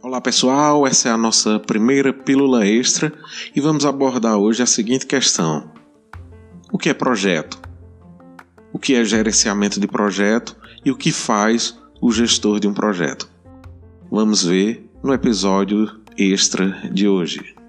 [0.00, 3.12] Olá pessoal, essa é a nossa primeira pílula extra
[3.56, 5.72] e vamos abordar hoje a seguinte questão:
[6.72, 7.60] O que é projeto?
[8.72, 13.28] O que é gerenciamento de projeto e o que faz o gestor de um projeto?
[14.10, 17.59] Vamos ver no episódio extra de hoje.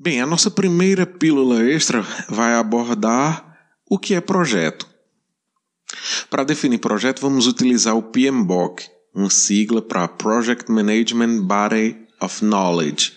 [0.00, 4.86] Bem, a nossa primeira pílula extra vai abordar o que é projeto.
[6.30, 13.14] Para definir projeto, vamos utilizar o PMBOK, uma sigla para Project Management Body of Knowledge,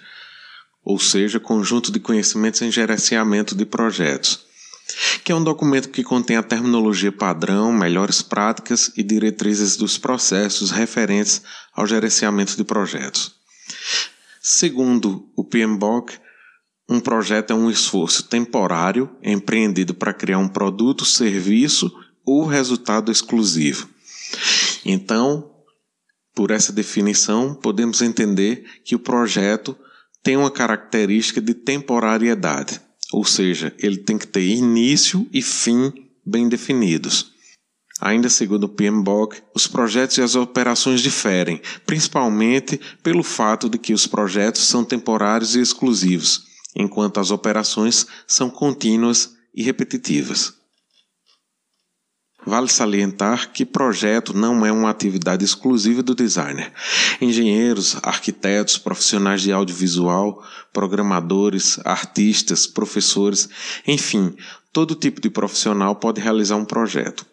[0.84, 4.44] ou seja, conjunto de conhecimentos em gerenciamento de projetos,
[5.24, 10.72] que é um documento que contém a terminologia padrão, melhores práticas e diretrizes dos processos
[10.72, 11.44] referentes
[11.76, 13.36] ao gerenciamento de projetos.
[14.42, 16.20] Segundo o PMBOK,
[16.92, 21.90] um projeto é um esforço temporário empreendido para criar um produto, serviço
[22.26, 23.88] ou resultado exclusivo.
[24.84, 25.50] Então,
[26.36, 29.74] por essa definição, podemos entender que o projeto
[30.22, 32.82] tem uma característica de temporariedade,
[33.14, 35.94] ou seja, ele tem que ter início e fim
[36.26, 37.32] bem definidos.
[38.02, 43.94] Ainda segundo o PMBOK, os projetos e as operações diferem, principalmente pelo fato de que
[43.94, 50.54] os projetos são temporários e exclusivos enquanto as operações são contínuas e repetitivas.
[52.44, 56.74] Vale salientar que projeto não é uma atividade exclusiva do designer.
[57.22, 63.48] Engenheiros, arquitetos, profissionais de audiovisual, programadores, artistas, professores,
[63.86, 64.36] enfim,
[64.74, 67.28] todo tipo de profissional pode realizar um projeto.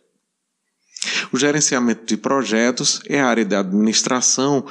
[1.32, 4.66] O gerenciamento de projetos é a área de administração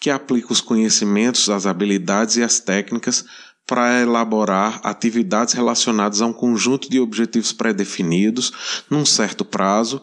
[0.00, 3.24] que aplica os conhecimentos, as habilidades e as técnicas
[3.72, 10.02] para elaborar atividades relacionadas a um conjunto de objetivos pré-definidos, num certo prazo,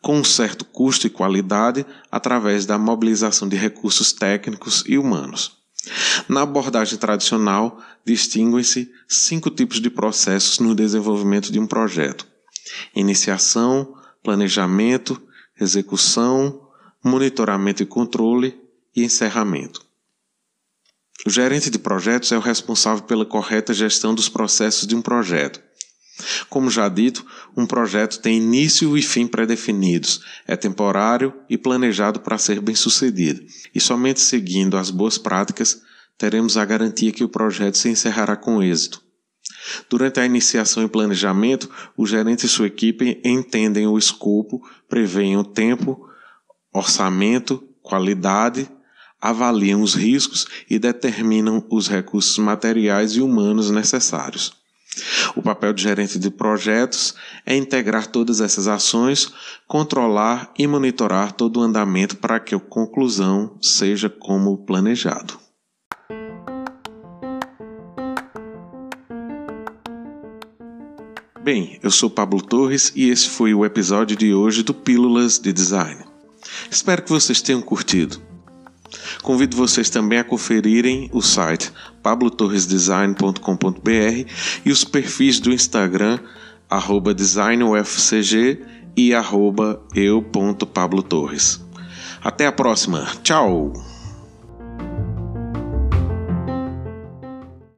[0.00, 5.58] com um certo custo e qualidade, através da mobilização de recursos técnicos e humanos.
[6.28, 12.24] Na abordagem tradicional, distinguem-se cinco tipos de processos no desenvolvimento de um projeto:
[12.94, 15.20] iniciação, planejamento,
[15.60, 16.60] execução,
[17.02, 18.56] monitoramento e controle
[18.94, 19.89] e encerramento.
[21.26, 25.60] O gerente de projetos é o responsável pela correta gestão dos processos de um projeto.
[26.48, 27.24] Como já dito,
[27.56, 33.42] um projeto tem início e fim pré-definidos, é temporário e planejado para ser bem sucedido,
[33.74, 35.80] e somente seguindo as boas práticas
[36.18, 39.02] teremos a garantia que o projeto se encerrará com êxito.
[39.88, 45.44] Durante a iniciação e planejamento, o gerente e sua equipe entendem o escopo, preveem o
[45.44, 46.06] tempo,
[46.72, 48.70] orçamento, qualidade
[49.20, 54.58] avaliam os riscos e determinam os recursos materiais e humanos necessários.
[55.36, 57.14] O papel de gerente de projetos
[57.46, 59.32] é integrar todas essas ações,
[59.66, 65.38] controlar e monitorar todo o andamento para que a conclusão seja como planejado.
[71.42, 75.52] Bem, eu sou Pablo Torres e esse foi o episódio de hoje do Pílulas de
[75.52, 76.04] Design.
[76.70, 78.29] Espero que vocês tenham curtido.
[79.22, 81.70] Convido vocês também a conferirem o site
[82.02, 84.30] pablotorresdesign.com.br
[84.64, 86.18] e os perfis do Instagram
[87.14, 88.58] designufcg
[88.96, 89.14] e
[89.94, 91.60] eu.pablotorres.
[92.22, 93.06] Até a próxima.
[93.22, 93.89] Tchau!